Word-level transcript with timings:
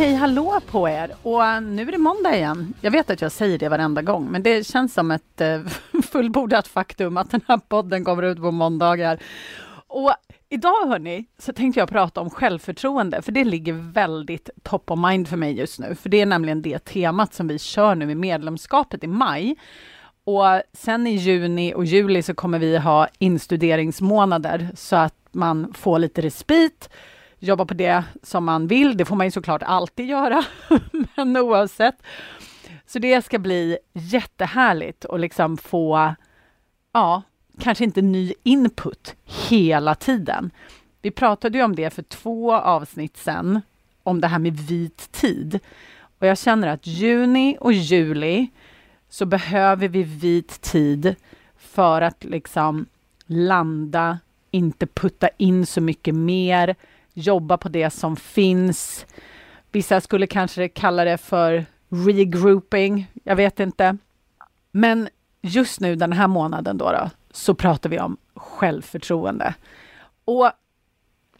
Hej 0.00 0.14
hallå 0.14 0.60
på 0.66 0.88
er! 0.88 1.10
Och 1.22 1.62
nu 1.62 1.82
är 1.82 1.92
det 1.92 1.98
måndag 1.98 2.36
igen. 2.36 2.74
Jag 2.80 2.90
vet 2.90 3.10
att 3.10 3.20
jag 3.20 3.32
säger 3.32 3.58
det 3.58 3.68
varenda 3.68 4.02
gång, 4.02 4.30
men 4.30 4.42
det 4.42 4.66
känns 4.66 4.94
som 4.94 5.10
ett 5.10 5.40
eh, 5.40 5.60
fullbordat 6.12 6.68
faktum 6.68 7.16
att 7.16 7.30
den 7.30 7.40
här 7.48 7.58
podden 7.68 8.04
kommer 8.04 8.22
ut 8.22 8.38
på 8.38 8.50
måndagar. 8.50 9.18
Och 9.86 10.12
idag 10.48 10.88
hörni, 10.88 11.24
så 11.38 11.52
tänkte 11.52 11.80
jag 11.80 11.88
prata 11.88 12.20
om 12.20 12.30
självförtroende, 12.30 13.22
för 13.22 13.32
det 13.32 13.44
ligger 13.44 13.72
väldigt 13.72 14.50
top 14.62 14.90
of 14.90 14.98
mind 14.98 15.28
för 15.28 15.36
mig 15.36 15.52
just 15.58 15.78
nu. 15.78 15.94
För 15.94 16.08
det 16.08 16.20
är 16.20 16.26
nämligen 16.26 16.62
det 16.62 16.84
temat 16.84 17.34
som 17.34 17.48
vi 17.48 17.58
kör 17.58 17.94
nu 17.94 18.10
i 18.10 18.14
medlemskapet 18.14 19.04
i 19.04 19.06
maj. 19.06 19.56
Och 20.24 20.62
sen 20.72 21.06
i 21.06 21.16
juni 21.16 21.74
och 21.74 21.84
juli 21.84 22.22
så 22.22 22.34
kommer 22.34 22.58
vi 22.58 22.78
ha 22.78 23.08
instuderingsmånader 23.18 24.68
så 24.74 24.96
att 24.96 25.14
man 25.32 25.74
får 25.74 25.98
lite 25.98 26.20
respit 26.20 26.88
jobba 27.40 27.64
på 27.64 27.74
det 27.74 28.04
som 28.22 28.44
man 28.44 28.66
vill. 28.66 28.96
Det 28.96 29.04
får 29.04 29.16
man 29.16 29.26
ju 29.26 29.30
såklart 29.30 29.62
alltid 29.62 30.06
göra, 30.06 30.44
men 31.16 31.36
oavsett. 31.36 32.02
Så 32.86 32.98
det 32.98 33.24
ska 33.24 33.38
bli 33.38 33.78
jättehärligt 33.92 35.04
att 35.04 35.20
liksom 35.20 35.56
få, 35.56 36.14
ja, 36.92 37.22
kanske 37.60 37.84
inte 37.84 38.02
ny 38.02 38.32
input 38.42 39.14
hela 39.48 39.94
tiden. 39.94 40.50
Vi 41.02 41.10
pratade 41.10 41.58
ju 41.58 41.64
om 41.64 41.76
det 41.76 41.90
för 41.90 42.02
två 42.02 42.54
avsnitt 42.54 43.16
sen, 43.16 43.60
om 44.02 44.20
det 44.20 44.28
här 44.28 44.38
med 44.38 44.56
vit 44.56 45.12
tid. 45.12 45.60
Och 46.18 46.26
jag 46.26 46.38
känner 46.38 46.68
att 46.68 46.86
juni 46.86 47.56
och 47.60 47.72
juli 47.72 48.48
så 49.08 49.26
behöver 49.26 49.88
vi 49.88 50.02
vit 50.02 50.60
tid 50.60 51.14
för 51.58 52.02
att 52.02 52.24
liksom 52.24 52.86
landa, 53.26 54.18
inte 54.50 54.86
putta 54.86 55.28
in 55.36 55.66
så 55.66 55.80
mycket 55.80 56.14
mer, 56.14 56.76
jobba 57.14 57.56
på 57.56 57.68
det 57.68 57.90
som 57.90 58.16
finns. 58.16 59.06
Vissa 59.72 60.00
skulle 60.00 60.26
kanske 60.26 60.68
kalla 60.68 61.04
det 61.04 61.18
för 61.18 61.66
regrouping, 61.88 63.12
jag 63.24 63.36
vet 63.36 63.60
inte. 63.60 63.96
Men 64.70 65.08
just 65.42 65.80
nu 65.80 65.96
den 65.96 66.12
här 66.12 66.28
månaden 66.28 66.78
då, 66.78 66.92
då 66.92 67.10
så 67.30 67.54
pratar 67.54 67.90
vi 67.90 68.00
om 68.00 68.16
självförtroende. 68.34 69.54
Och 70.24 70.50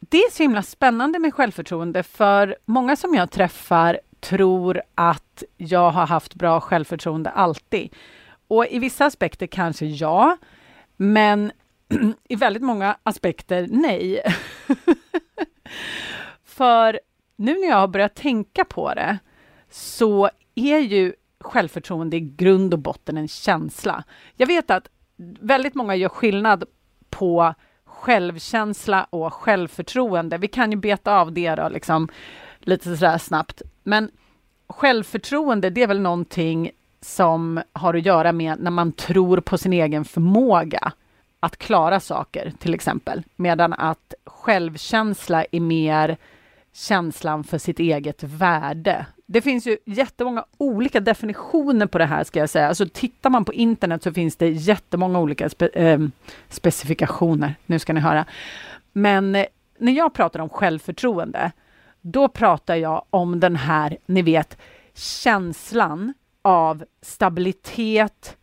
det 0.01 0.19
är 0.19 0.31
så 0.31 0.43
himla 0.43 0.62
spännande 0.62 1.19
med 1.19 1.35
självförtroende 1.35 2.03
för 2.03 2.57
många 2.65 2.97
som 2.97 3.15
jag 3.15 3.31
träffar 3.31 4.01
tror 4.21 4.83
att 4.95 5.43
jag 5.57 5.91
har 5.91 6.07
haft 6.07 6.34
bra 6.34 6.61
självförtroende 6.61 7.31
alltid. 7.31 7.95
Och 8.49 8.67
i 8.67 8.79
vissa 8.79 9.05
aspekter 9.07 9.47
kanske 9.47 9.87
ja, 9.87 10.37
men 10.97 11.53
i 12.29 12.37
väldigt 12.37 12.62
många 12.62 12.97
aspekter 13.03 13.67
nej. 13.71 14.23
För 16.51 17.01
nu 17.37 17.53
när 17.61 17.69
jag 17.69 17.77
har 17.77 17.89
börjat 17.89 18.15
tänka 18.15 18.65
på 18.65 18.95
det 18.95 19.19
så 19.70 20.31
är 20.55 20.79
ju 20.79 21.12
självförtroende 21.41 22.17
i 22.17 22.20
grund 22.20 22.75
och 22.75 22.81
botten 22.81 23.17
en 23.17 23.29
känsla. 23.29 24.05
Jag 24.37 24.47
vet 24.47 24.71
att 24.71 24.89
väldigt 25.41 25.75
många 25.75 25.95
gör 25.95 26.09
skillnad 26.09 26.65
på 27.11 27.55
självkänsla 27.84 29.06
och 29.11 29.34
självförtroende. 29.34 30.38
Vi 30.38 30.49
kan 30.49 30.71
ju 30.71 30.77
beta 30.77 31.21
av 31.21 31.33
det 31.33 31.55
då, 31.55 31.69
liksom, 31.69 32.09
lite 32.61 32.97
sådär 32.97 33.19
snabbt. 33.19 33.62
Men 33.82 34.11
självförtroende, 34.69 35.71
det 35.71 35.82
är 35.82 35.87
väl 35.87 36.00
någonting 36.00 36.71
som 37.00 37.62
har 37.72 37.94
att 37.94 38.06
göra 38.06 38.32
med 38.32 38.61
när 38.61 38.71
man 38.71 38.93
tror 38.93 39.41
på 39.41 39.59
sin 39.59 39.72
egen 39.72 40.05
förmåga 40.05 40.93
att 41.41 41.56
klara 41.56 42.00
saker, 42.00 42.53
till 42.59 42.75
exempel. 42.75 43.22
Medan 43.37 43.72
att 43.72 44.15
självkänsla 44.27 45.44
är 45.53 45.61
mer 45.61 46.17
känslan 46.72 47.44
för 47.44 47.58
sitt 47.58 47.78
eget 47.78 48.22
värde. 48.22 49.06
Det 49.26 49.41
finns 49.41 49.66
ju 49.66 49.76
jättemånga 49.84 50.44
olika 50.58 51.00
definitioner 51.00 51.86
på 51.86 51.98
det 51.98 52.06
här, 52.06 52.25
ska 52.25 52.38
jag 52.38 52.50
säga. 52.50 52.69
Alltså 52.69 52.86
tittar 52.92 53.31
man 53.31 53.44
på 53.44 53.53
internet 53.53 54.03
så 54.03 54.12
finns 54.12 54.36
det 54.36 54.48
jättemånga 54.48 55.20
olika 55.20 55.48
spe 55.48 55.66
eh, 55.66 55.98
specifikationer. 56.48 57.54
Nu 57.66 57.78
ska 57.78 57.92
ni 57.92 58.00
höra. 58.00 58.25
Men 58.92 59.34
eh, 59.34 59.47
när 59.78 59.92
jag 59.92 60.14
pratar 60.14 60.41
om 60.41 60.48
självförtroende, 60.48 61.53
då 62.00 62.28
pratar 62.28 62.76
jag 62.76 63.04
om 63.10 63.41
den 63.41 63.56
här, 63.56 63.97
ni 64.06 64.22
vet, 64.22 64.58
känslan 64.94 66.14
av 66.42 66.84
stabilitet, 67.02 68.37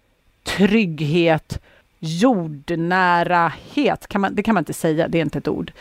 trygghet, 0.43 1.61
jordnärahet, 1.99 3.27
kan 4.07 4.21
man, 4.21 4.35
det 4.35 4.43
kan 4.43 4.53
man 4.53 4.61
inte 4.61 4.73
säga, 4.73 5.07
det 5.07 5.17
är 5.17 5.21
inte 5.21 5.37
ett 5.37 5.47
ord. 5.47 5.71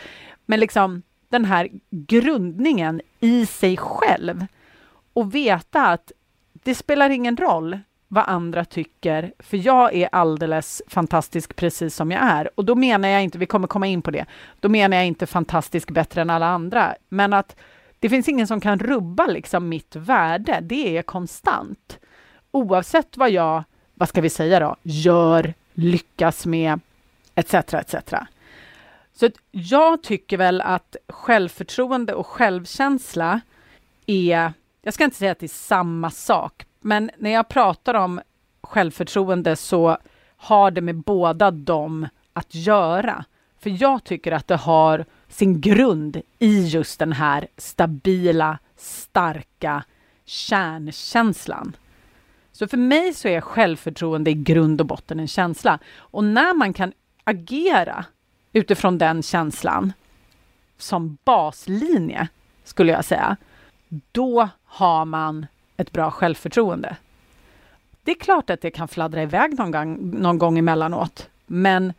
Men 0.45 0.59
liksom 0.59 1.01
den 1.29 1.45
här 1.45 1.69
grundningen 1.89 3.01
i 3.19 3.45
sig 3.45 3.77
själv 3.77 4.45
och 5.13 5.35
veta 5.35 5.87
att 5.87 6.11
det 6.53 6.75
spelar 6.75 7.09
ingen 7.09 7.37
roll 7.37 7.79
vad 8.07 8.23
andra 8.27 8.65
tycker, 8.65 9.33
för 9.39 9.57
jag 9.57 9.95
är 9.95 10.09
alldeles 10.11 10.81
fantastisk 10.87 11.55
precis 11.55 11.95
som 11.95 12.11
jag 12.11 12.23
är. 12.23 12.49
Och 12.55 12.65
då 12.65 12.75
menar 12.75 13.09
jag 13.09 13.23
inte, 13.23 13.37
vi 13.37 13.45
kommer 13.45 13.67
komma 13.67 13.87
in 13.87 14.01
på 14.01 14.11
det, 14.11 14.25
då 14.59 14.69
menar 14.69 14.97
jag 14.97 15.05
inte 15.05 15.25
fantastisk 15.25 15.91
bättre 15.91 16.21
än 16.21 16.29
alla 16.29 16.47
andra, 16.47 16.95
men 17.09 17.33
att 17.33 17.55
det 17.99 18.09
finns 18.09 18.29
ingen 18.29 18.47
som 18.47 18.61
kan 18.61 18.79
rubba 18.79 19.25
liksom 19.25 19.69
mitt 19.69 19.95
värde, 19.95 20.59
det 20.61 20.97
är 20.97 21.01
konstant. 21.01 21.99
Oavsett 22.51 23.17
vad 23.17 23.31
jag, 23.31 23.63
vad 23.93 24.09
ska 24.09 24.21
vi 24.21 24.29
säga 24.29 24.59
då, 24.59 24.75
gör, 24.83 25.53
lyckas 25.73 26.45
med, 26.45 26.79
etc. 27.35 27.53
etc. 27.53 28.13
Så 29.19 29.29
jag 29.51 30.03
tycker 30.03 30.37
väl 30.37 30.61
att 30.61 30.95
självförtroende 31.09 32.13
och 32.13 32.27
självkänsla 32.27 33.41
är, 34.05 34.53
jag 34.81 34.93
ska 34.93 35.03
inte 35.03 35.17
säga 35.17 35.31
att 35.31 35.39
det 35.39 35.45
är 35.45 35.47
samma 35.47 36.11
sak, 36.11 36.65
men 36.81 37.11
när 37.17 37.29
jag 37.29 37.47
pratar 37.47 37.93
om 37.93 38.21
självförtroende 38.61 39.55
så 39.55 39.97
har 40.37 40.71
det 40.71 40.81
med 40.81 40.95
båda 40.95 41.51
dem 41.51 42.07
att 42.33 42.55
göra. 42.55 43.25
För 43.59 43.83
jag 43.83 44.03
tycker 44.03 44.31
att 44.31 44.47
det 44.47 44.55
har 44.55 45.05
sin 45.27 45.61
grund 45.61 46.21
i 46.39 46.67
just 46.67 46.99
den 46.99 47.13
här 47.13 47.47
stabila, 47.57 48.59
starka 48.75 49.83
kärnkänslan. 50.25 51.75
Så 52.51 52.67
för 52.67 52.77
mig 52.77 53.13
så 53.13 53.27
är 53.27 53.41
självförtroende 53.41 54.31
i 54.31 54.33
grund 54.33 54.81
och 54.81 54.87
botten 54.87 55.19
en 55.19 55.27
känsla. 55.27 55.79
Och 55.97 56.23
när 56.23 56.53
man 56.53 56.73
kan 56.73 56.93
agera 57.23 58.05
utifrån 58.53 58.97
den 58.97 59.23
känslan 59.23 59.93
som 60.77 61.17
baslinje, 61.23 62.27
skulle 62.63 62.91
jag 62.91 63.05
säga, 63.05 63.37
då 64.11 64.49
har 64.65 65.05
man 65.05 65.45
ett 65.77 65.91
bra 65.91 66.11
självförtroende. 66.11 66.95
Det 68.03 68.11
är 68.11 68.15
klart 68.15 68.49
att 68.49 68.61
det 68.61 68.71
kan 68.71 68.87
fladdra 68.87 69.21
iväg 69.21 69.59
någon 69.59 69.71
gång, 69.71 70.11
någon 70.21 70.37
gång 70.37 70.57
emellanåt, 70.57 71.29
men 71.45 71.93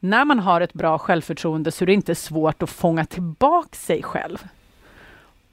när 0.00 0.24
man 0.24 0.38
har 0.38 0.60
ett 0.60 0.72
bra 0.72 0.98
självförtroende 0.98 1.72
så 1.72 1.84
är 1.84 1.86
det 1.86 1.94
inte 1.94 2.14
svårt 2.14 2.62
att 2.62 2.70
fånga 2.70 3.04
tillbaka 3.04 3.76
sig 3.76 4.02
själv. 4.02 4.46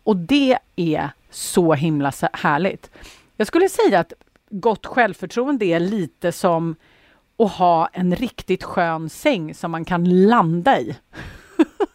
Och 0.04 0.18
det 0.18 0.58
är 0.76 1.10
så 1.30 1.74
himla 1.74 2.12
härligt. 2.34 2.92
Jag 3.38 3.48
skulle 3.48 3.70
säga 3.70 4.00
att 4.00 4.14
gott 4.50 4.86
självförtroende 4.86 5.66
är 5.66 5.80
lite 5.80 6.32
som 6.32 6.76
och 7.38 7.50
ha 7.50 7.90
en 7.94 8.16
riktigt 8.16 8.64
skön 8.64 9.10
säng 9.10 9.54
som 9.54 9.72
man 9.72 9.86
kan 9.86 10.28
landa 10.28 10.80
i. 10.80 10.96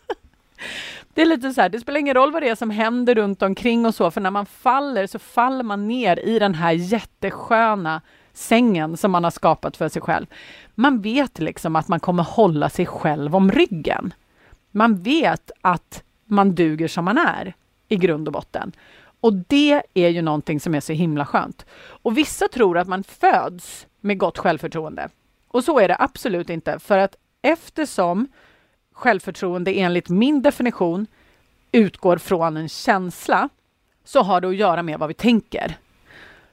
det 1.15 1.23
är 1.23 1.27
lite 1.27 1.53
så 1.53 1.61
här, 1.61 1.69
det 1.69 1.81
spelar 1.81 2.01
ingen 2.01 2.15
roll 2.15 2.33
vad 2.33 2.43
det 2.43 2.49
är 2.49 2.55
som 2.55 2.71
händer 2.71 3.15
runt 3.15 3.43
omkring 3.43 3.87
och 3.87 3.95
så, 3.95 4.11
för 4.11 4.21
när 4.21 4.31
man 4.31 4.47
faller 4.47 5.07
så 5.07 5.19
faller 5.19 5.65
man 5.65 5.89
ner 5.89 6.19
i 6.19 6.39
den 6.39 6.55
här 6.55 6.73
jättesköna 6.73 8.01
sängen 8.33 8.97
som 8.97 9.11
man 9.11 9.25
har 9.25 9.31
skapat 9.31 9.77
för 9.77 9.89
sig 9.89 10.03
själv. 10.03 10.27
Man 10.75 11.01
vet 11.01 11.39
liksom 11.39 11.77
att 11.77 11.89
man 11.89 12.01
kommer 12.01 12.23
hålla 12.23 12.69
sig 12.69 12.87
själv 12.87 13.37
om 13.37 13.53
ryggen. 13.53 14.15
Man 14.71 15.03
vet 15.03 15.51
att 15.61 16.03
man 16.25 16.55
duger 16.55 16.89
som 16.89 17.05
man 17.05 17.19
är 17.19 17.55
i 17.89 17.97
grund 17.97 18.29
och 18.29 18.33
botten. 18.33 18.73
Och 19.21 19.33
det 19.35 19.83
är 19.95 20.09
ju 20.09 20.23
någonting 20.23 20.61
som 20.61 20.75
är 20.75 20.81
så 20.81 20.93
himla 20.93 21.27
skönt. 21.27 21.67
Och 22.03 22.19
vissa 22.19 22.49
tror 22.49 22.79
att 22.79 22.89
man 22.89 23.05
föds 23.05 23.87
med 24.01 24.19
gott 24.19 24.39
självförtroende. 24.39 25.09
Och 25.53 25.65
så 25.65 25.79
är 25.79 25.89
det 25.89 25.97
absolut 25.99 26.51
inte, 26.51 26.79
för 26.79 26.99
att 26.99 27.17
eftersom 27.43 28.29
självförtroende 28.93 29.73
enligt 29.73 30.09
min 30.09 30.43
definition 30.43 31.07
utgår 31.73 32.19
från 32.19 32.57
en 32.57 32.69
känsla 32.69 33.49
så 34.05 34.23
har 34.23 34.41
det 34.41 34.49
att 34.49 34.57
göra 34.57 34.83
med 34.83 34.99
vad 34.99 35.09
vi 35.09 35.15
tänker. 35.15 35.77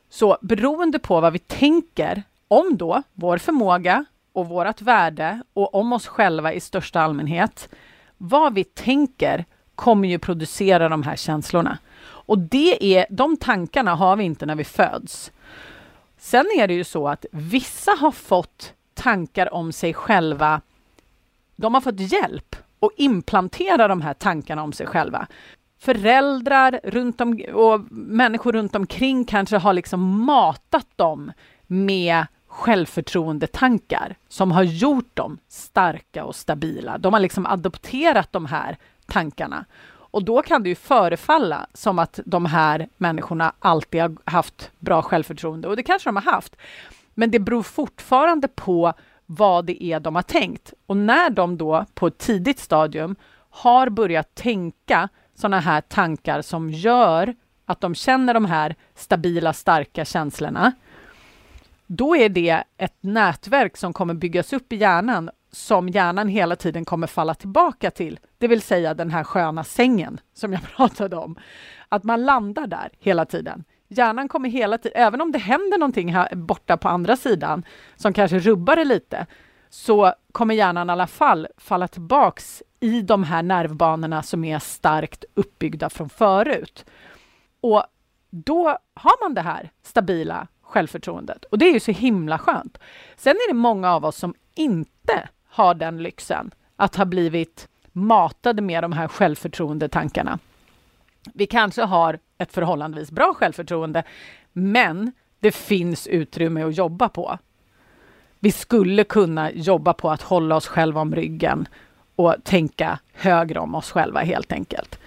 Så 0.09 0.38
beroende 0.41 0.99
på 0.99 1.21
vad 1.21 1.33
vi 1.33 1.39
tänker 1.39 2.23
om 2.47 2.77
då 2.77 3.03
vår 3.13 3.38
förmåga 3.38 4.05
och 4.33 4.49
vårt 4.49 4.81
värde 4.81 5.41
och 5.53 5.75
om 5.75 5.93
oss 5.93 6.07
själva 6.07 6.53
i 6.53 6.59
största 6.59 7.01
allmänhet. 7.01 7.69
Vad 8.17 8.53
vi 8.53 8.63
tänker 8.63 9.45
kommer 9.75 10.07
ju 10.07 10.19
producera 10.19 10.89
de 10.89 11.03
här 11.03 11.15
känslorna. 11.15 11.77
Och 12.03 12.39
det 12.39 12.97
är, 12.97 13.05
de 13.09 13.38
tankarna 13.38 13.95
har 13.95 14.15
vi 14.15 14.23
inte 14.23 14.45
när 14.45 14.55
vi 14.55 14.63
föds. 14.63 15.31
Sen 16.17 16.45
är 16.57 16.67
det 16.67 16.73
ju 16.73 16.83
så 16.83 17.07
att 17.07 17.25
vissa 17.31 17.91
har 17.91 18.11
fått 18.11 18.73
tankar 18.97 19.53
om 19.53 19.71
sig 19.71 19.94
själva. 19.94 20.61
De 21.55 21.73
har 21.73 21.81
fått 21.81 21.99
hjälp 21.99 22.55
att 22.79 22.91
implantera 22.97 23.88
de 23.88 24.01
här 24.01 24.13
tankarna 24.13 24.63
om 24.63 24.73
sig 24.73 24.88
själva. 24.88 25.27
Föräldrar 25.79 26.79
runt 26.83 27.21
om, 27.21 27.41
och 27.53 27.81
människor 27.91 28.53
runt 28.53 28.75
omkring 28.75 29.25
kanske 29.25 29.57
har 29.57 29.73
liksom 29.73 30.25
matat 30.25 30.88
dem 30.95 31.31
med 31.67 32.25
självförtroendetankar 32.47 34.15
som 34.29 34.51
har 34.51 34.63
gjort 34.63 35.15
dem 35.15 35.38
starka 35.47 36.23
och 36.25 36.35
stabila. 36.35 36.97
De 36.97 37.13
har 37.13 37.19
liksom 37.19 37.45
adopterat 37.45 38.31
de 38.31 38.45
här 38.45 38.77
tankarna. 39.05 39.65
Och 39.89 40.23
då 40.23 40.41
kan 40.41 40.63
det 40.63 40.69
ju 40.69 40.75
förefalla 40.75 41.67
som 41.73 42.00
att 42.00 42.19
de 42.25 42.45
här 42.45 42.89
människorna 42.97 43.53
alltid 43.59 44.01
har 44.01 44.17
haft 44.25 44.71
bra 44.79 45.01
självförtroende 45.01 45.67
och 45.67 45.75
det 45.75 45.83
kanske 45.83 46.09
de 46.09 46.15
har 46.15 46.31
haft. 46.31 46.55
Men 47.19 47.31
det 47.31 47.39
beror 47.39 47.63
fortfarande 47.63 48.47
på 48.47 48.93
vad 49.25 49.65
det 49.65 49.83
är 49.83 49.99
de 49.99 50.15
har 50.15 50.21
tänkt. 50.21 50.73
Och 50.85 50.97
när 50.97 51.29
de 51.29 51.57
då 51.57 51.85
på 51.93 52.07
ett 52.07 52.17
tidigt 52.17 52.59
stadium 52.59 53.15
har 53.49 53.89
börjat 53.89 54.35
tänka 54.35 55.09
sådana 55.35 55.59
här 55.59 55.81
tankar 55.81 56.41
som 56.41 56.69
gör 56.69 57.35
att 57.65 57.81
de 57.81 57.95
känner 57.95 58.33
de 58.33 58.45
här 58.45 58.75
stabila, 58.95 59.53
starka 59.53 60.05
känslorna, 60.05 60.71
då 61.87 62.15
är 62.15 62.29
det 62.29 62.63
ett 62.77 62.97
nätverk 63.01 63.77
som 63.77 63.93
kommer 63.93 64.13
byggas 64.13 64.53
upp 64.53 64.73
i 64.73 64.75
hjärnan 64.75 65.29
som 65.51 65.89
hjärnan 65.89 66.27
hela 66.27 66.55
tiden 66.55 66.85
kommer 66.85 67.07
falla 67.07 67.33
tillbaka 67.33 67.91
till, 67.91 68.19
det 68.37 68.47
vill 68.47 68.61
säga 68.61 68.93
den 68.93 69.11
här 69.11 69.23
sköna 69.23 69.63
sängen 69.63 70.19
som 70.33 70.53
jag 70.53 70.61
pratade 70.75 71.15
om. 71.15 71.35
Att 71.89 72.03
man 72.03 72.25
landar 72.25 72.67
där 72.67 72.89
hela 72.99 73.25
tiden. 73.25 73.63
Hjärnan 73.88 74.28
kommer 74.28 74.50
hela 74.50 74.78
tiden, 74.78 75.01
även 75.01 75.22
om 75.22 75.31
det 75.31 75.39
händer 75.39 75.78
någonting 75.78 76.13
här 76.13 76.36
borta 76.36 76.78
på 76.78 76.89
andra 76.89 77.16
sidan 77.16 77.66
som 77.95 78.13
kanske 78.13 78.39
rubbar 78.39 78.75
det 78.75 78.86
lite, 78.86 79.25
så 79.69 80.13
kommer 80.31 80.56
hjärnan 80.56 80.89
i 80.89 80.92
alla 80.92 81.07
fall 81.07 81.48
falla 81.57 81.88
tillbaks 81.88 82.63
i 82.80 83.01
de 83.01 83.24
här 83.24 83.44
nervbanorna 83.44 84.24
som 84.24 84.44
är 84.44 84.60
starkt 84.60 85.25
uppbyggda 85.34 85.89
från 85.89 86.10
förut. 86.10 86.86
Och 87.62 87.84
då 88.30 88.78
har 88.94 89.24
man 89.24 89.34
det 89.34 89.42
här 89.42 89.69
stabila 89.84 90.48
självförtroendet 90.62 91.45
och 91.45 91.57
det 91.57 91.66
är 91.66 91.74
ju 91.74 91.80
så 91.80 91.92
himla 91.92 92.38
skönt. 92.38 92.78
Sen 93.16 93.36
är 93.36 93.48
det 93.48 93.54
många 93.54 93.94
av 93.94 94.06
oss 94.06 94.18
som 94.18 94.34
inte 94.56 95.30
har 95.50 95.74
den 95.74 96.04
lyxen 96.04 96.51
att 96.75 96.95
ha 96.95 97.06
blivit 97.06 97.68
matade 97.92 98.62
med 98.62 98.84
de 98.84 98.92
här 98.92 99.07
självförtroendetankarna. 99.07 100.39
Vi 101.34 101.45
kanske 101.45 101.81
har 101.81 102.19
ett 102.38 102.54
förhållandevis 102.54 103.12
bra 103.12 103.34
självförtroende, 103.34 104.04
men 104.54 105.12
det 105.39 105.51
finns 105.51 106.07
utrymme 106.07 106.63
att 106.63 106.78
jobba 106.78 107.10
på. 107.10 107.38
Vi 108.39 108.51
skulle 108.51 109.04
kunna 109.04 109.51
jobba 109.51 109.94
på 109.94 110.12
att 110.12 110.22
hålla 110.22 110.56
oss 110.56 110.68
själva 110.68 111.01
om 111.01 111.16
ryggen 111.16 111.68
och 112.16 112.36
tänka 112.44 113.00
högre 113.13 113.60
om 113.60 113.75
oss 113.75 113.92
själva 113.92 114.19
helt 114.19 114.51
enkelt. 114.51 115.00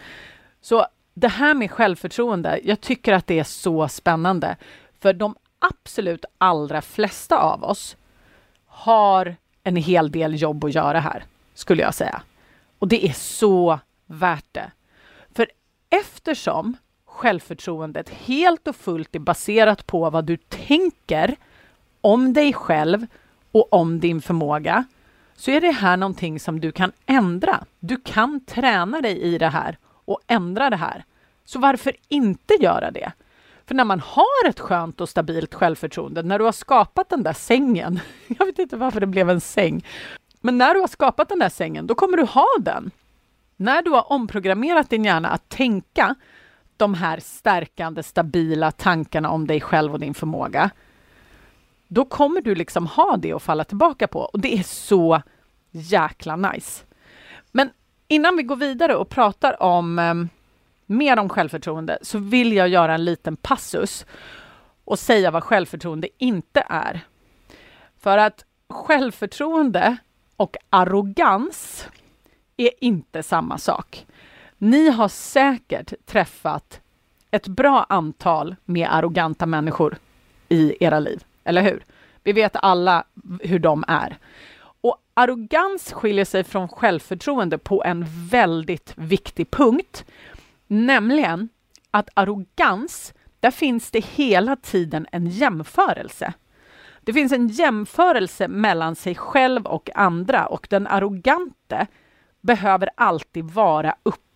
Så 0.61 0.87
det 1.15 1.29
här 1.29 1.55
med 1.55 1.71
självförtroende, 1.71 2.61
jag 2.65 2.81
tycker 2.81 3.13
att 3.13 3.27
det 3.27 3.39
är 3.39 3.45
så 3.45 3.89
spännande. 3.89 4.57
För 5.01 5.13
de 5.13 5.35
absolut 5.59 6.25
allra 6.39 6.83
flesta 6.83 7.39
av 7.39 7.65
oss 7.65 7.97
har 8.67 9.37
en 9.65 9.77
hel 9.77 10.11
del 10.11 10.43
jobb 10.43 10.65
att 10.65 10.75
göra 10.75 11.01
här, 11.01 11.25
skulle 11.55 11.83
jag 11.83 11.95
säga. 11.95 12.23
Och 12.79 12.89
det 12.89 13.07
är 13.07 13.13
så 13.13 13.79
värt 14.07 14.47
det. 14.53 14.71
För 15.35 15.47
eftersom 15.91 16.77
självförtroendet 17.21 18.09
helt 18.09 18.69
och 18.69 18.77
fullt 18.77 19.15
är 19.17 19.19
baserat 19.19 19.87
på 19.87 20.11
vad 20.11 20.25
du 20.25 20.37
tänker 20.37 21.37
om 22.01 22.33
dig 22.33 22.53
själv 22.53 23.07
och 23.53 23.73
om 23.73 24.01
din 24.01 24.23
förmåga, 24.23 24.85
så 25.37 25.51
är 25.51 25.61
det 25.61 25.71
här 25.71 25.97
någonting 25.97 26.41
som 26.41 26.61
du 26.61 26.73
kan 26.73 26.93
ändra. 27.07 27.65
Du 27.81 27.97
kan 27.97 28.45
träna 28.45 29.01
dig 29.01 29.21
i 29.23 29.39
det 29.39 29.49
här 29.49 29.79
och 30.05 30.21
ändra 30.27 30.71
det 30.71 30.77
här. 30.77 31.05
Så 31.45 31.59
varför 31.59 31.97
inte 32.09 32.55
göra 32.61 32.91
det? 32.91 33.13
För 33.67 33.75
när 33.75 33.85
man 33.85 34.01
har 34.01 34.49
ett 34.49 34.61
skönt 34.61 35.01
och 35.01 35.09
stabilt 35.09 35.55
självförtroende, 35.55 36.23
när 36.23 36.39
du 36.39 36.45
har 36.45 36.53
skapat 36.53 37.09
den 37.09 37.23
där 37.23 37.33
sängen, 37.33 38.01
jag 38.39 38.47
vet 38.47 38.59
inte 38.59 38.77
varför 38.77 39.01
det 39.01 39.07
blev 39.07 39.31
en 39.31 39.41
säng, 39.41 39.87
men 40.41 40.59
när 40.59 40.75
du 40.75 40.81
har 40.81 40.89
skapat 40.89 41.29
den 41.29 41.39
där 41.39 41.49
sängen, 41.49 41.87
då 41.87 41.95
kommer 41.95 42.17
du 42.17 42.25
ha 42.25 42.47
den. 42.61 42.91
När 43.57 43.83
du 43.83 43.91
har 43.91 44.13
omprogrammerat 44.13 44.91
din 44.91 45.05
hjärna 45.05 45.29
att 45.29 45.49
tänka 45.49 46.15
de 46.81 46.95
här 46.95 47.21
stärkande, 47.21 48.03
stabila 48.03 48.71
tankarna 48.71 49.31
om 49.31 49.47
dig 49.47 49.61
själv 49.61 49.93
och 49.93 50.01
din 50.01 50.15
förmåga, 50.15 50.71
då 51.89 52.05
kommer 52.05 52.41
du 52.41 52.55
liksom 52.55 52.87
ha 52.87 53.17
det 53.17 53.33
att 53.33 53.43
falla 53.43 53.65
tillbaka 53.65 54.09
på 54.09 54.21
och 54.21 54.41
det 54.41 54.59
är 54.59 54.63
så 54.63 55.23
jäkla 55.71 56.37
nice. 56.37 56.85
Men 57.53 57.71
innan 58.09 58.37
vi 58.37 58.43
går 58.43 58.57
vidare 58.57 58.97
och 58.97 59.09
pratar 59.09 59.63
om 59.63 59.99
eh, 59.99 60.15
mer 60.87 61.19
om 61.19 61.29
självförtroende 61.29 61.99
så 62.03 62.19
vill 62.19 62.53
jag 62.53 62.69
göra 62.69 62.95
en 62.95 63.05
liten 63.05 63.37
passus 63.37 64.07
och 64.85 64.99
säga 64.99 65.31
vad 65.31 65.45
självförtroende 65.45 66.09
inte 66.19 66.65
är. 66.69 67.01
För 67.99 68.19
att 68.19 68.45
självförtroende 68.69 69.97
och 70.37 70.57
arrogans 70.71 71.89
är 72.57 72.71
inte 72.81 73.23
samma 73.23 73.59
sak. 73.59 74.07
Ni 74.63 74.89
har 74.91 75.09
säkert 75.09 75.93
träffat 76.07 76.81
ett 77.31 77.49
bra 77.49 77.87
antal 77.89 78.57
med 78.65 78.89
arroganta 78.91 79.47
människor 79.47 79.97
i 80.49 80.85
era 80.85 81.01
liv, 81.01 81.25
eller 81.45 81.63
hur? 81.63 81.85
Vi 82.23 82.33
vet 82.33 82.57
alla 82.57 83.05
hur 83.41 83.59
de 83.59 83.85
är. 83.89 84.19
Och 84.81 84.97
arrogans 85.15 85.93
skiljer 85.93 86.25
sig 86.25 86.45
från 86.45 86.69
självförtroende 86.69 87.59
på 87.59 87.85
en 87.85 88.07
väldigt 88.29 88.93
viktig 88.97 89.51
punkt, 89.51 90.05
Nämligen 90.67 91.49
att 91.91 92.09
arrogans, 92.15 93.15
där 93.41 93.51
finns 93.51 93.91
det 93.91 94.05
hela 94.05 94.57
tiden 94.57 95.07
en 95.13 95.27
jämförelse. 95.27 96.33
Det 97.01 97.13
finns 97.13 97.33
en 97.33 97.49
jämförelse 97.49 98.49
mellan 98.49 98.97
sig 98.97 99.15
själv 99.15 99.67
och 99.67 99.91
andra 99.95 100.47
och 100.47 100.67
den 100.71 100.87
arrogante 100.87 101.87
behöver 102.41 102.91
alltid 102.95 103.45
vara 103.45 103.95
uppe 104.03 104.30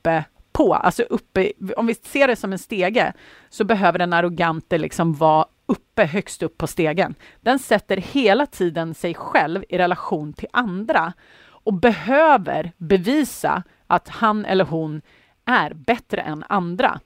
på, 0.53 0.75
alltså 0.75 1.03
uppe, 1.03 1.53
om 1.77 1.87
vi 1.87 1.95
ser 1.95 2.29
det 2.29 2.37
som 2.37 2.53
en 2.53 2.59
stege, 2.59 3.13
så 3.49 3.65
behöver 3.65 3.99
den 3.99 4.13
arrogante 4.13 4.79
liksom 4.79 5.15
vara 5.15 5.47
uppe, 5.67 6.05
högst 6.05 6.43
upp 6.43 6.59
på 6.59 6.67
stegen. 6.67 7.15
Den 7.41 7.59
sätter 7.59 7.97
hela 7.97 8.47
tiden 8.47 8.95
sig 8.95 9.15
själv 9.15 9.65
i 9.69 9.79
relation 9.79 10.33
till 10.33 10.49
andra 10.53 11.13
och 11.47 11.75
behöver 11.75 12.73
bevisa 12.77 13.63
att 13.87 14.09
han 14.09 14.45
eller 14.45 14.65
hon 14.65 15.03
är 15.45 15.75
bättre 15.75 16.21
än 16.21 16.45
andra. 16.49 17.01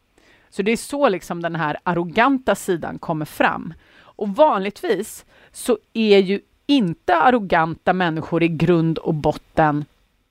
Så 0.50 0.62
det 0.62 0.73
är 0.73 0.76
så 0.76 1.09
liksom 1.09 1.43
den 1.43 1.57
här 1.57 1.78
arroganta 1.83 2.55
sidan 2.55 2.99
kommer 2.99 3.25
fram. 3.25 3.75
Och 4.00 4.28
vanligtvis 4.28 5.25
så 5.52 5.78
är 5.93 6.19
ju 6.19 6.40
inte 6.67 7.17
arroganta 7.17 7.93
människor 7.93 8.43
i 8.43 8.49
grund 8.49 8.99
och 8.99 9.14
botten 9.14 9.85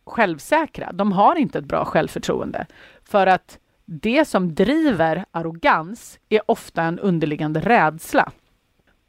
självsäkra. 0.08 0.92
De 0.92 1.12
har 1.12 1.36
inte 1.36 1.60
ett 1.60 1.66
bra 1.66 1.86
självförtroende. 1.86 2.66
För 3.04 3.28
att 3.28 3.60
det 3.86 4.26
som 4.26 4.56
driver 4.56 5.26
arrogans 5.32 6.20
är 6.30 6.42
ofta 6.46 6.84
en 6.84 7.00
underliggande 7.00 7.60
rädsla. 7.60 8.32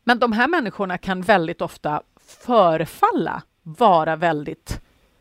Men 0.04 0.18
de 0.18 0.32
här 0.32 0.48
människorna 0.48 0.98
kan 0.98 1.22
väldigt 1.22 1.60
ofta 1.60 2.02
förefalla 2.26 3.42
vara 3.62 4.16
väldigt 4.16 4.80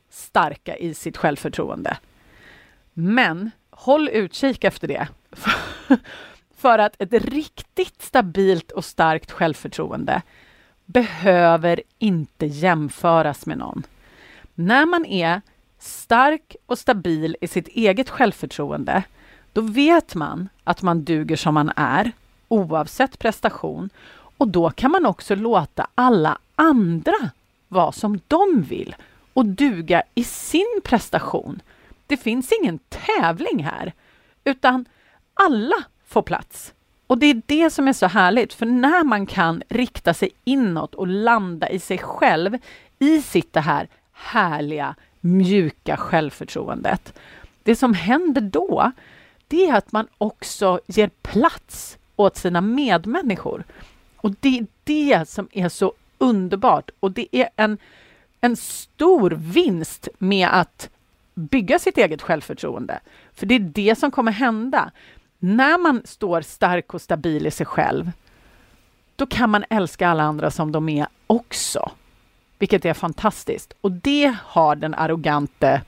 starka 0.10 0.78
i 0.78 0.94
sitt 0.94 1.18
självförtroende. 1.18 1.98
Men 2.94 3.52
håll 3.70 4.10
utkik 4.10 4.64
efter 4.64 4.88
det. 4.88 5.08
För 6.58 6.80
att 6.80 7.02
ett 7.02 7.14
riktigt 7.14 8.02
stabilt 8.02 8.72
och 8.72 8.86
starkt 8.86 9.32
självförtroende 9.32 10.22
behöver 10.86 11.82
inte 11.98 12.46
jämföras 12.46 13.46
med 13.46 13.58
någon. 13.58 13.84
När 14.56 14.86
man 14.86 15.06
är 15.06 15.42
stark 15.80 16.56
och 16.66 16.80
stabil 16.80 17.36
i 17.42 17.48
sitt 17.48 17.68
eget 17.68 18.10
självförtroende, 18.10 19.04
då 19.54 19.62
vet 19.62 20.16
man 20.16 20.50
att 20.64 20.82
man 20.82 21.04
duger 21.04 21.36
som 21.36 21.54
man 21.54 21.72
är, 21.76 22.12
oavsett 22.48 23.20
prestation. 23.20 23.90
Och 24.38 24.48
då 24.48 24.70
kan 24.70 24.92
man 24.92 25.06
också 25.06 25.36
låta 25.36 25.88
alla 25.96 26.38
andra 26.56 27.30
vara 27.68 27.92
som 27.92 28.20
de 28.28 28.62
vill 28.62 28.96
och 29.34 29.46
duga 29.46 30.04
i 30.16 30.24
sin 30.24 30.82
prestation 30.84 31.62
det 32.08 32.18
finns 32.18 32.52
ingen 32.62 32.80
tävling 32.90 33.64
här, 33.64 33.94
utan 34.44 34.86
alla 35.34 35.76
får 36.08 36.22
plats. 36.22 36.74
Och 37.08 37.18
det 37.18 37.26
är 37.26 37.42
det 37.46 37.70
som 37.70 37.88
är 37.88 37.94
så 37.94 38.06
härligt, 38.06 38.54
för 38.54 38.66
när 38.66 39.04
man 39.04 39.26
kan 39.26 39.64
rikta 39.70 40.14
sig 40.14 40.30
inåt 40.44 40.96
och 40.96 41.08
landa 41.08 41.70
i 41.70 41.80
sig 41.80 41.98
själv, 41.98 42.58
i 43.00 43.22
sitt 43.22 43.54
det 43.54 43.62
här 43.62 43.88
härliga, 44.14 44.96
mjuka 45.22 45.98
självförtroendet. 45.98 47.20
Det 47.64 47.76
som 47.76 47.94
händer 47.94 48.42
då, 48.42 48.92
det 49.48 49.68
är 49.68 49.74
att 49.76 49.92
man 49.92 50.08
också 50.18 50.80
ger 50.88 51.10
plats 51.22 51.98
åt 52.16 52.38
sina 52.38 52.62
medmänniskor. 52.62 53.64
Och 54.18 54.32
det 54.40 54.60
är 54.60 54.68
det 54.84 55.30
som 55.30 55.48
är 55.52 55.70
så 55.70 55.94
underbart 56.18 56.90
och 57.00 57.12
det 57.12 57.28
är 57.32 57.50
en, 57.56 57.78
en 58.42 58.56
stor 58.56 59.32
vinst 59.32 60.08
med 60.18 60.50
att 60.52 60.90
bygga 61.34 61.80
sitt 61.80 61.98
eget 61.98 62.22
självförtroende. 62.22 63.00
För 63.34 63.46
det 63.46 63.56
är 63.56 63.60
det 63.60 63.96
som 63.96 64.12
kommer 64.12 64.32
hända. 64.32 64.92
När 65.40 65.78
man 65.78 66.02
står 66.06 66.42
stark 66.42 66.94
och 66.94 67.02
stabil 67.02 67.48
i 67.48 67.52
sig 67.52 67.66
själv, 67.66 68.12
då 69.16 69.26
kan 69.26 69.50
man 69.50 69.64
älska 69.70 70.08
alla 70.08 70.24
andra 70.24 70.52
som 70.52 70.72
de 70.72 70.90
är 70.90 71.08
också. 71.28 71.92
Vilket 72.60 72.86
är 72.86 72.94
fantastiskt. 72.94 73.74
Och 73.82 73.92
det 73.92 74.36
har 74.44 74.76
den 74.76 74.94
arrogante 74.94 75.82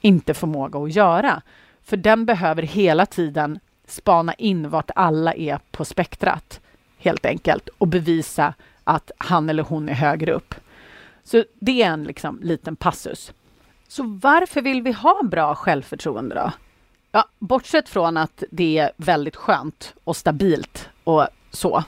inte 0.00 0.34
förmåga 0.34 0.78
att 0.78 0.94
göra. 0.94 1.42
För 1.82 1.96
den 1.96 2.26
behöver 2.26 2.62
hela 2.62 3.06
tiden 3.06 3.58
spana 3.86 4.34
in 4.34 4.70
vart 4.70 4.90
alla 4.94 5.34
är 5.34 5.58
på 5.70 5.84
spektrat, 5.84 6.60
helt 6.98 7.26
enkelt, 7.26 7.68
och 7.78 7.88
bevisa 7.88 8.54
att 8.84 9.10
han 9.18 9.50
eller 9.50 9.62
hon 9.62 9.88
är 9.88 9.94
högre 9.94 10.32
upp. 10.32 10.54
Så 11.24 11.44
det 11.58 11.82
är 11.82 11.90
en 11.90 12.04
liksom, 12.04 12.40
liten 12.42 12.76
passus. 12.76 13.32
Så 13.88 14.02
varför 14.02 14.62
vill 14.62 14.82
vi 14.82 14.92
ha 14.92 15.22
bra 15.22 15.54
självförtroende 15.54 16.34
då? 16.34 16.52
Ja, 17.12 17.24
bortsett 17.38 17.88
från 17.88 18.16
att 18.16 18.42
det 18.50 18.78
är 18.78 18.92
väldigt 18.96 19.36
skönt 19.36 19.94
och 20.04 20.16
stabilt 20.16 20.88
och 21.04 21.26
så, 21.50 21.84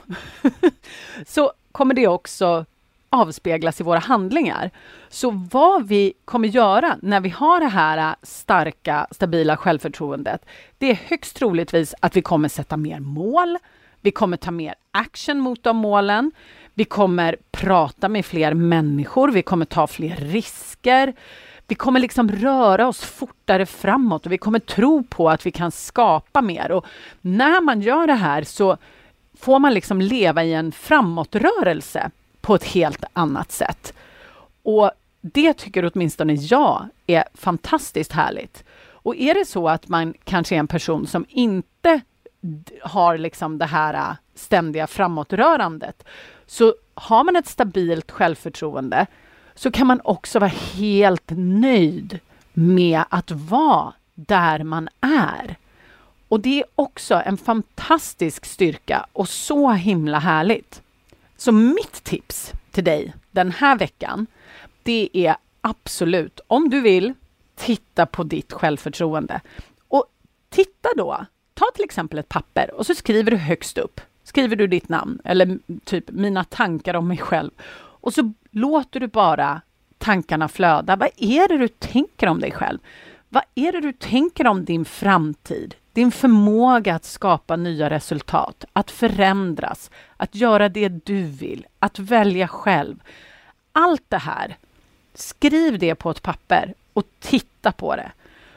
så 1.25 1.51
kommer 1.71 1.93
det 1.93 2.07
också 2.07 2.65
avspeglas 3.09 3.81
i 3.81 3.83
våra 3.83 3.99
handlingar. 3.99 4.71
Så 5.09 5.47
vad 5.51 5.87
vi 5.87 6.13
kommer 6.25 6.47
göra 6.47 6.97
när 7.01 7.19
vi 7.19 7.29
har 7.29 7.59
det 7.59 7.67
här 7.67 7.97
äh, 7.97 8.15
starka, 8.23 9.07
stabila 9.11 9.57
självförtroendet, 9.57 10.45
det 10.77 10.91
är 10.91 10.95
högst 10.95 11.35
troligtvis 11.35 11.95
att 11.99 12.15
vi 12.15 12.21
kommer 12.21 12.49
sätta 12.49 12.77
mer 12.77 12.99
mål. 12.99 13.57
Vi 14.01 14.11
kommer 14.11 14.37
ta 14.37 14.51
mer 14.51 14.75
action 14.91 15.39
mot 15.39 15.63
de 15.63 15.77
målen. 15.77 16.31
Vi 16.73 16.85
kommer 16.85 17.37
prata 17.51 18.09
med 18.09 18.25
fler 18.25 18.53
människor. 18.53 19.31
Vi 19.31 19.41
kommer 19.41 19.65
ta 19.65 19.87
fler 19.87 20.15
risker. 20.15 21.13
Vi 21.67 21.75
kommer 21.75 21.99
liksom 21.99 22.31
röra 22.31 22.87
oss 22.87 23.01
fortare 23.01 23.65
framåt 23.65 24.25
och 24.25 24.31
vi 24.31 24.37
kommer 24.37 24.59
tro 24.59 25.03
på 25.03 25.29
att 25.29 25.45
vi 25.45 25.51
kan 25.51 25.71
skapa 25.71 26.41
mer. 26.41 26.71
Och 26.71 26.85
när 27.21 27.61
man 27.61 27.81
gör 27.81 28.07
det 28.07 28.13
här 28.13 28.43
så 28.43 28.77
får 29.39 29.59
man 29.59 29.73
liksom 29.73 30.01
leva 30.01 30.43
i 30.43 30.53
en 30.53 30.71
framåtrörelse 30.71 32.11
på 32.47 32.55
ett 32.55 32.63
helt 32.63 33.03
annat 33.13 33.51
sätt. 33.51 33.93
Och 34.63 34.91
det 35.21 35.53
tycker 35.53 35.91
åtminstone 35.93 36.33
jag 36.33 36.87
är 37.07 37.23
fantastiskt 37.33 38.11
härligt. 38.11 38.63
Och 38.89 39.15
är 39.15 39.33
det 39.33 39.45
så 39.45 39.69
att 39.69 39.87
man 39.87 40.13
kanske 40.23 40.55
är 40.55 40.59
en 40.59 40.67
person 40.67 41.07
som 41.07 41.25
inte 41.29 42.01
har 42.81 43.17
liksom 43.17 43.57
det 43.57 43.65
här 43.65 43.93
äh, 43.93 44.15
ständiga 44.35 44.87
framåtrörandet, 44.87 46.03
så 46.45 46.73
har 46.93 47.23
man 47.23 47.35
ett 47.35 47.47
stabilt 47.47 48.11
självförtroende 48.11 49.05
så 49.55 49.71
kan 49.71 49.87
man 49.87 50.01
också 50.03 50.39
vara 50.39 50.51
helt 50.75 51.31
nöjd 51.35 52.19
med 52.53 53.03
att 53.09 53.31
vara 53.31 53.93
där 54.15 54.63
man 54.63 54.89
är. 55.01 55.55
Och 56.27 56.39
det 56.39 56.59
är 56.59 56.65
också 56.75 57.21
en 57.25 57.37
fantastisk 57.37 58.45
styrka 58.45 59.05
och 59.13 59.29
så 59.29 59.71
himla 59.71 60.19
härligt. 60.19 60.81
Så 61.37 61.51
mitt 61.51 62.03
tips 62.03 62.53
till 62.71 62.83
dig 62.83 63.13
den 63.31 63.51
här 63.51 63.77
veckan, 63.77 64.27
det 64.83 65.09
är 65.13 65.35
absolut, 65.61 66.39
om 66.47 66.69
du 66.69 66.81
vill, 66.81 67.13
titta 67.55 68.05
på 68.05 68.23
ditt 68.23 68.53
självförtroende. 68.53 69.41
Och 69.87 70.05
titta 70.49 70.89
då, 70.97 71.25
ta 71.53 71.65
till 71.75 71.83
exempel 71.83 72.19
ett 72.19 72.29
papper 72.29 72.73
och 72.73 72.85
så 72.85 72.95
skriver 72.95 73.31
du 73.31 73.37
högst 73.37 73.77
upp, 73.77 74.01
skriver 74.23 74.55
du 74.55 74.67
ditt 74.67 74.89
namn 74.89 75.19
eller 75.23 75.59
typ 75.83 76.11
mina 76.11 76.43
tankar 76.43 76.93
om 76.93 77.07
mig 77.07 77.17
själv. 77.17 77.51
Och 77.77 78.13
så 78.13 78.33
låter 78.51 78.99
du 78.99 79.07
bara 79.07 79.61
tankarna 79.97 80.47
flöda. 80.47 80.95
Vad 80.95 81.09
är 81.17 81.47
det 81.47 81.57
du 81.57 81.67
tänker 81.67 82.27
om 82.27 82.39
dig 82.39 82.51
själv? 82.51 82.79
Vad 83.29 83.43
är 83.55 83.71
det 83.71 83.81
du 83.81 83.93
tänker 83.93 84.47
om 84.47 84.65
din 84.65 84.85
framtid? 84.85 85.75
Din 85.97 86.11
förmåga 86.11 86.95
att 86.95 87.05
skapa 87.05 87.55
nya 87.55 87.89
resultat, 87.89 88.65
att 88.73 88.91
förändras, 88.91 89.91
att 90.17 90.35
göra 90.35 90.69
det 90.69 90.89
du 90.89 91.23
vill, 91.23 91.65
att 91.79 91.99
välja 91.99 92.47
själv. 92.47 92.99
Allt 93.71 94.03
det 94.09 94.17
här, 94.17 94.57
skriv 95.13 95.79
det 95.79 95.95
på 95.95 96.11
ett 96.11 96.21
papper 96.21 96.73
och 96.93 97.03
titta 97.19 97.71
på 97.71 97.95
det. 97.95 98.11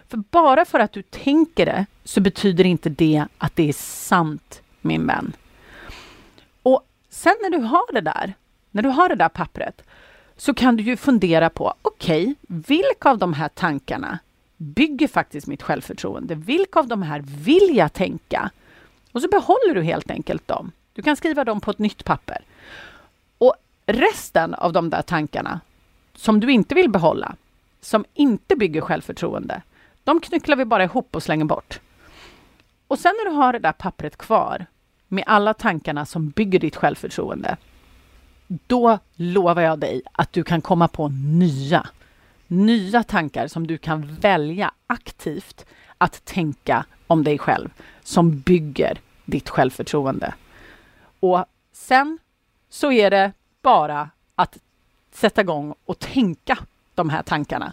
För 0.09 0.17
bara 0.17 0.65
för 0.65 0.81
att 0.81 0.93
du 0.93 1.03
tänker 1.03 1.67
det 1.67 1.87
så 2.05 2.21
betyder 2.21 2.67
inte 2.67 2.89
det 2.89 3.25
att 3.39 3.57
det 3.57 3.69
är 3.69 3.73
sant, 3.73 4.63
min 4.81 5.07
vän. 5.07 5.33
Och 6.63 6.87
sen 7.11 7.35
när 7.43 7.51
du 7.51 7.59
har 7.59 7.93
det 7.93 8.01
där, 8.01 8.35
när 8.71 8.83
du 8.83 8.89
har 8.89 9.09
det 9.09 9.15
där 9.15 9.29
pappret, 9.29 9.83
så 10.37 10.55
kan 10.55 10.77
du 10.77 10.83
ju 10.83 10.97
fundera 10.97 11.51
på, 11.51 11.75
okej, 11.83 12.23
okay, 12.23 12.35
vilka 12.47 13.11
av 13.11 13.19
de 13.19 13.33
här 13.33 13.49
tankarna 13.49 14.19
bygger 14.61 15.09
faktiskt 15.09 15.47
mitt 15.47 15.63
självförtroende. 15.63 16.35
Vilka 16.35 16.79
av 16.79 16.87
de 16.87 17.03
här 17.03 17.25
vill 17.27 17.77
jag 17.77 17.93
tänka? 17.93 18.51
Och 19.13 19.23
så 19.23 19.29
behåller 19.29 19.75
du 19.75 19.83
helt 19.83 20.11
enkelt 20.11 20.49
dem. 20.49 20.73
Du 20.93 21.03
kan 21.03 21.17
skriva 21.17 21.45
dem 21.45 21.61
på 21.61 21.71
ett 21.71 21.79
nytt 21.79 22.05
papper. 22.05 22.45
Och 23.39 23.55
resten 23.87 24.55
av 24.55 24.73
de 24.73 24.91
där 24.91 25.03
tankarna 25.03 25.61
som 26.15 26.41
du 26.41 26.53
inte 26.53 26.75
vill 26.75 26.91
behålla, 26.91 27.37
som 27.81 28.05
inte 28.15 28.57
bygger 28.57 28.81
självförtroende, 28.81 29.63
de 30.05 30.21
knycklar 30.21 30.57
vi 30.57 30.65
bara 30.65 30.85
ihop 30.85 31.17
och 31.17 31.23
slänger 31.23 31.45
bort. 31.45 31.81
Och 32.87 32.99
sen 32.99 33.15
när 33.19 33.31
du 33.31 33.37
har 33.37 33.53
det 33.53 33.59
där 33.59 33.73
pappret 33.73 34.17
kvar 34.17 34.67
med 35.09 35.25
alla 35.27 35.55
tankarna 35.55 36.07
som 36.07 36.29
bygger 36.29 36.59
ditt 36.59 36.77
självförtroende, 36.77 37.57
då 38.47 38.99
lovar 39.15 39.63
jag 39.63 39.79
dig 39.79 40.03
att 40.13 40.33
du 40.33 40.45
kan 40.45 40.61
komma 40.61 40.89
på 40.89 41.09
nya 41.09 41.89
nya 42.51 43.03
tankar 43.03 43.49
som 43.49 43.67
du 43.67 43.79
kan 43.79 44.15
välja 44.15 44.73
aktivt 44.87 45.67
att 45.99 46.25
tänka 46.25 46.85
om 47.07 47.25
dig 47.25 47.39
själv 47.39 47.69
som 48.03 48.39
bygger 48.41 49.01
ditt 49.25 49.49
självförtroende. 49.49 50.35
Och 51.21 51.45
sen 51.73 52.19
så 52.71 52.93
är 52.93 53.11
det 53.11 53.33
bara 53.63 54.11
att 54.35 54.59
sätta 55.13 55.41
igång 55.41 55.75
och 55.85 55.99
tänka 55.99 56.59
de 56.95 57.11
här 57.11 57.23
tankarna. 57.23 57.73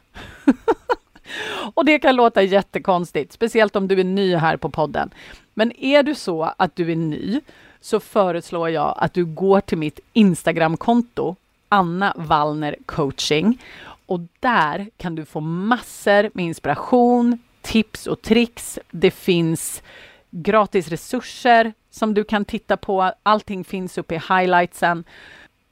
och 1.73 1.85
det 1.85 1.99
kan 1.99 2.15
låta 2.15 2.41
jättekonstigt, 2.41 3.33
speciellt 3.33 3.75
om 3.75 3.87
du 3.87 3.99
är 3.99 4.03
ny 4.03 4.35
här 4.35 4.57
på 4.57 4.69
podden. 4.69 5.09
Men 5.53 5.71
är 5.71 6.03
du 6.03 6.15
så 6.15 6.53
att 6.57 6.75
du 6.75 6.91
är 6.91 6.95
ny 6.95 7.41
så 7.81 7.99
föreslår 7.99 8.69
jag 8.69 8.95
att 8.97 9.13
du 9.13 9.25
går 9.25 9.61
till 9.61 9.77
mitt 9.77 9.99
Instagramkonto 10.13 11.35
Anna 11.69 12.13
Wallner 12.15 12.75
coaching 12.85 13.61
och 14.07 14.19
där 14.39 14.89
kan 14.97 15.15
du 15.15 15.25
få 15.25 15.39
massor 15.39 16.29
med 16.33 16.45
inspiration, 16.45 17.39
tips 17.61 18.07
och 18.07 18.21
tricks. 18.21 18.79
Det 18.91 19.11
finns 19.11 19.83
gratis 20.29 20.87
resurser 20.89 21.73
som 21.89 22.13
du 22.13 22.23
kan 22.23 22.45
titta 22.45 22.77
på. 22.77 23.11
Allting 23.23 23.63
finns 23.63 23.97
uppe 23.97 24.15
i 24.15 24.21
highlightsen. 24.29 25.03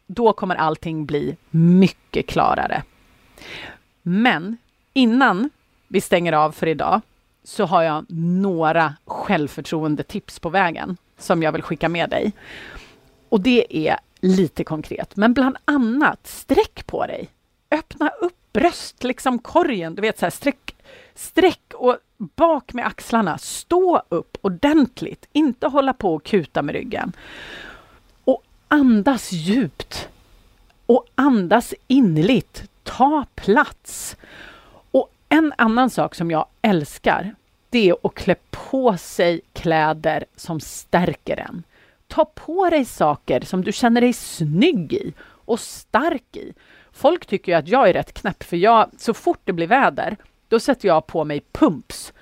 Då 0.07 0.33
kommer 0.33 0.55
allting 0.55 1.05
bli 1.05 1.37
mycket 1.49 2.27
klarare. 2.27 2.83
Men 4.01 4.57
innan 4.93 5.49
vi 5.87 6.01
stänger 6.01 6.33
av 6.33 6.51
för 6.51 6.67
idag 6.67 7.01
så 7.43 7.65
har 7.65 7.83
jag 7.83 8.05
några 8.09 8.95
självförtroendetips 9.05 10.39
på 10.39 10.49
vägen 10.49 10.97
som 11.17 11.43
jag 11.43 11.51
vill 11.51 11.61
skicka 11.61 11.89
med 11.89 12.09
dig. 12.09 12.33
Och 13.29 13.41
det 13.41 13.87
är 13.87 13.97
lite 14.19 14.63
konkret, 14.63 15.15
men 15.15 15.33
bland 15.33 15.57
annat 15.65 16.27
sträck 16.27 16.87
på 16.87 17.05
dig 17.05 17.29
öppna 17.71 18.09
upp 18.09 18.53
bröst, 18.53 19.03
liksom 19.03 19.39
korgen, 19.39 19.95
du 19.95 20.01
vet 20.01 20.19
så 20.19 20.25
här, 20.25 20.31
sträck, 20.31 20.75
sträck 21.15 21.73
och 21.73 21.97
bak 22.17 22.73
med 22.73 22.85
axlarna, 22.85 23.37
stå 23.37 24.01
upp 24.09 24.37
ordentligt, 24.41 25.27
inte 25.31 25.67
hålla 25.67 25.93
på 25.93 26.15
och 26.15 26.23
kuta 26.23 26.61
med 26.61 26.75
ryggen. 26.75 27.13
Och 28.23 28.43
andas 28.67 29.31
djupt. 29.31 30.09
Och 30.85 31.05
andas 31.15 31.73
innerligt, 31.87 32.63
ta 32.83 33.25
plats. 33.35 34.17
Och 34.91 35.11
en 35.29 35.53
annan 35.57 35.89
sak 35.89 36.15
som 36.15 36.31
jag 36.31 36.45
älskar, 36.61 37.35
det 37.69 37.89
är 37.89 37.95
att 38.03 38.15
klä 38.15 38.35
på 38.51 38.97
sig 38.97 39.41
kläder 39.53 40.25
som 40.35 40.59
stärker 40.59 41.39
en. 41.39 41.63
Ta 42.07 42.25
på 42.25 42.69
dig 42.69 42.85
saker 42.85 43.41
som 43.41 43.63
du 43.63 43.71
känner 43.71 44.01
dig 44.01 44.13
snygg 44.13 44.93
i 44.93 45.13
och 45.21 45.59
stark 45.59 46.35
i. 46.35 46.53
Folk 46.95 47.25
tycker 47.25 47.51
ju 47.51 47.57
att 47.57 47.67
jag 47.67 47.89
är 47.89 47.93
rätt 47.93 48.13
knäpp, 48.13 48.43
för 48.43 48.57
jag, 48.57 48.89
så 48.97 49.13
fort 49.13 49.39
det 49.43 49.53
blir 49.53 49.67
väder, 49.67 50.17
då 50.47 50.59
sätter 50.59 50.87
jag 50.87 51.07
på 51.07 51.23
mig 51.23 51.41
pumps. 51.51 52.13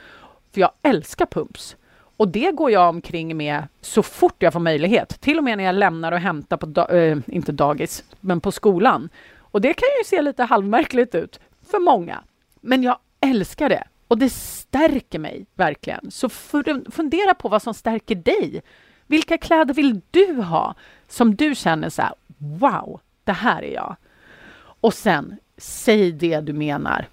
För 0.53 0.61
jag 0.61 0.71
älskar 0.81 1.25
pumps. 1.25 1.75
Och 2.17 2.27
det 2.27 2.51
går 2.51 2.71
jag 2.71 2.89
omkring 2.89 3.37
med 3.37 3.63
så 3.81 4.03
fort 4.03 4.35
jag 4.39 4.53
får 4.53 4.59
möjlighet. 4.59 5.21
Till 5.21 5.37
och 5.37 5.43
med 5.43 5.57
när 5.57 5.63
jag 5.63 5.75
lämnar 5.75 6.11
och 6.11 6.19
hämtar 6.19 6.57
på, 6.57 6.65
da 6.65 6.89
äh, 6.89 7.17
inte 7.27 7.51
dagis, 7.51 8.03
men 8.19 8.41
på 8.41 8.51
skolan. 8.51 9.09
Och 9.39 9.61
det 9.61 9.73
kan 9.73 9.87
ju 9.99 10.03
se 10.05 10.21
lite 10.21 10.43
halvmärkligt 10.43 11.15
ut 11.15 11.39
för 11.71 11.79
många. 11.79 12.23
Men 12.61 12.83
jag 12.83 12.97
älskar 13.19 13.69
det. 13.69 13.83
Och 14.07 14.17
det 14.17 14.29
stärker 14.29 15.19
mig 15.19 15.45
verkligen. 15.55 16.11
Så 16.11 16.29
fundera 16.91 17.33
på 17.33 17.49
vad 17.49 17.61
som 17.61 17.73
stärker 17.73 18.15
dig. 18.15 18.61
Vilka 19.07 19.37
kläder 19.37 19.73
vill 19.73 20.01
du 20.11 20.41
ha 20.41 20.75
som 21.07 21.35
du 21.35 21.55
känner 21.55 21.89
så 21.89 22.01
här, 22.01 22.13
wow, 22.37 22.99
det 23.23 23.31
här 23.31 23.63
är 23.63 23.73
jag. 23.73 23.95
Och 24.83 24.93
sen, 24.93 25.37
säg 25.57 26.11
det 26.11 26.39
du 26.39 26.53
menar. 26.53 27.07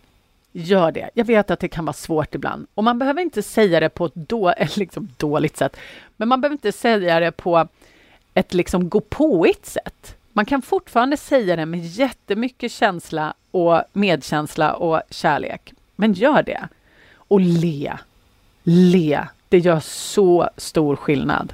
Gör 0.53 0.93
det. 0.93 1.11
Jag 1.15 1.25
vet 1.25 1.51
att 1.51 1.61
det 1.61 1.69
kan 1.69 1.85
vara 1.85 1.93
svårt 1.93 2.35
ibland 2.35 2.67
och 2.75 2.85
man 2.85 2.99
behöver 2.99 3.23
inte 3.23 3.43
säga 3.43 3.81
det 3.81 3.89
på 3.89 4.07
ett 4.07 4.15
då, 4.15 4.55
liksom 4.77 5.09
dåligt 5.17 5.57
sätt, 5.57 5.77
men 6.17 6.29
man 6.29 6.41
behöver 6.41 6.55
inte 6.55 6.73
säga 6.73 7.21
det 7.21 7.33
på 7.33 7.69
ett 8.35 8.55
liksom 8.55 8.89
gå 8.89 9.01
påigt 9.01 9.67
sätt. 9.67 10.17
Man 10.33 10.47
kan 10.47 10.63
fortfarande 10.63 11.17
säga 11.17 11.57
det 11.57 11.67
med 11.67 11.87
jättemycket 11.87 12.73
känsla 12.73 13.35
och 13.51 13.83
medkänsla 13.93 14.75
och 14.75 15.01
kärlek. 15.11 15.73
Men 15.97 16.13
gör 16.13 16.43
det. 16.43 16.69
Och 17.15 17.41
le. 17.41 17.99
Le. 18.63 19.27
Det 19.49 19.59
gör 19.59 19.81
så 19.81 20.51
stor 20.57 20.97
skillnad. 20.97 21.53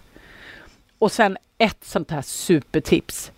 Och 0.99 1.13
sen 1.13 1.37
ett 1.59 1.85
sånt 1.85 2.11
här 2.11 2.23
supertips. 2.23 3.33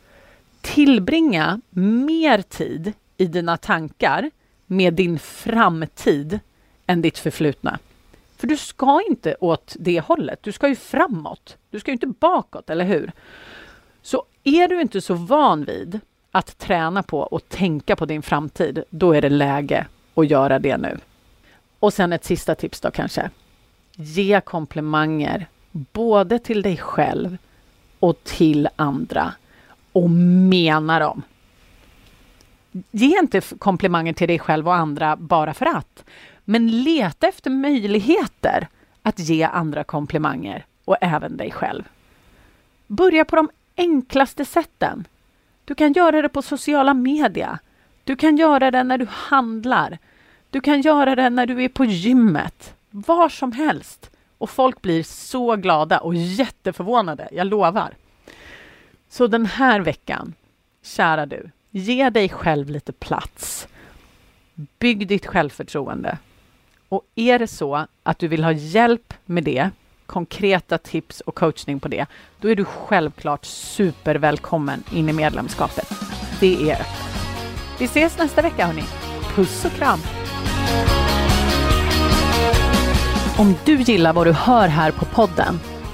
Tillbringa 0.74 1.60
mer 1.70 2.42
tid 2.42 2.92
i 3.16 3.26
dina 3.26 3.56
tankar 3.56 4.30
med 4.66 4.94
din 4.94 5.18
framtid 5.18 6.40
än 6.86 7.02
ditt 7.02 7.18
förflutna. 7.18 7.78
För 8.36 8.46
du 8.46 8.56
ska 8.56 9.00
inte 9.08 9.36
åt 9.40 9.76
det 9.78 10.00
hållet. 10.00 10.42
Du 10.42 10.52
ska 10.52 10.68
ju 10.68 10.76
framåt. 10.76 11.56
Du 11.70 11.80
ska 11.80 11.90
ju 11.90 11.92
inte 11.92 12.06
bakåt, 12.06 12.70
eller 12.70 12.84
hur? 12.84 13.12
Så 14.02 14.24
är 14.44 14.68
du 14.68 14.80
inte 14.80 15.00
så 15.00 15.14
van 15.14 15.64
vid 15.64 16.00
att 16.30 16.58
träna 16.58 17.02
på 17.02 17.20
och 17.20 17.48
tänka 17.48 17.96
på 17.96 18.06
din 18.06 18.22
framtid, 18.22 18.84
då 18.90 19.12
är 19.12 19.22
det 19.22 19.30
läge 19.30 19.86
att 20.14 20.30
göra 20.30 20.58
det 20.58 20.76
nu. 20.76 20.98
Och 21.78 21.92
sen 21.92 22.12
ett 22.12 22.24
sista 22.24 22.54
tips 22.54 22.80
då 22.80 22.90
kanske. 22.90 23.30
Ge 23.92 24.40
komplimanger 24.40 25.46
både 25.72 26.38
till 26.38 26.62
dig 26.62 26.76
själv 26.76 27.36
och 27.98 28.24
till 28.24 28.68
andra 28.76 29.34
och 29.98 30.10
mena 30.10 30.98
dem. 30.98 31.22
Ge 32.90 33.18
inte 33.18 33.40
komplimanger 33.40 34.12
till 34.12 34.28
dig 34.28 34.38
själv 34.38 34.68
och 34.68 34.74
andra 34.74 35.16
bara 35.16 35.54
för 35.54 35.66
att, 35.66 36.04
men 36.44 36.82
leta 36.82 37.28
efter 37.28 37.50
möjligheter 37.50 38.68
att 39.02 39.18
ge 39.18 39.42
andra 39.42 39.84
komplimanger 39.84 40.64
och 40.84 40.96
även 41.00 41.36
dig 41.36 41.50
själv. 41.50 41.82
Börja 42.86 43.24
på 43.24 43.36
de 43.36 43.50
enklaste 43.76 44.44
sätten. 44.44 45.06
Du 45.64 45.74
kan 45.74 45.92
göra 45.92 46.22
det 46.22 46.28
på 46.28 46.42
sociala 46.42 46.94
medier. 46.94 47.58
Du 48.04 48.16
kan 48.16 48.36
göra 48.36 48.70
det 48.70 48.82
när 48.82 48.98
du 48.98 49.06
handlar. 49.10 49.98
Du 50.50 50.60
kan 50.60 50.80
göra 50.80 51.14
det 51.16 51.30
när 51.30 51.46
du 51.46 51.64
är 51.64 51.68
på 51.68 51.84
gymmet. 51.84 52.74
Var 52.90 53.28
som 53.28 53.52
helst. 53.52 54.10
Och 54.38 54.50
folk 54.50 54.82
blir 54.82 55.02
så 55.02 55.56
glada 55.56 55.98
och 55.98 56.14
jätteförvånade, 56.14 57.28
jag 57.32 57.46
lovar. 57.46 57.94
Så 59.08 59.26
den 59.26 59.46
här 59.46 59.80
veckan, 59.80 60.34
kära 60.82 61.26
du, 61.26 61.50
ge 61.70 62.10
dig 62.10 62.28
själv 62.28 62.70
lite 62.70 62.92
plats. 62.92 63.68
Bygg 64.78 65.08
ditt 65.08 65.26
självförtroende. 65.26 66.18
Och 66.88 67.02
är 67.14 67.38
det 67.38 67.46
så 67.46 67.86
att 68.02 68.18
du 68.18 68.28
vill 68.28 68.44
ha 68.44 68.52
hjälp 68.52 69.14
med 69.24 69.44
det, 69.44 69.70
konkreta 70.06 70.78
tips 70.78 71.20
och 71.20 71.34
coachning 71.34 71.80
på 71.80 71.88
det, 71.88 72.06
då 72.40 72.50
är 72.50 72.56
du 72.56 72.64
självklart 72.64 73.44
supervälkommen 73.44 74.82
in 74.92 75.08
i 75.08 75.12
medlemskapet. 75.12 75.88
Det 76.40 76.70
är 76.70 76.74
öppet. 76.74 76.86
Vi 77.78 77.84
ses 77.84 78.18
nästa 78.18 78.42
vecka 78.42 78.66
hörni. 78.66 78.84
Puss 79.34 79.64
och 79.64 79.72
kram! 79.72 79.98
Om 83.38 83.54
du 83.64 83.76
gillar 83.76 84.12
vad 84.12 84.26
du 84.26 84.32
hör 84.32 84.68
här 84.68 84.92
på 84.92 85.04
podden 85.04 85.60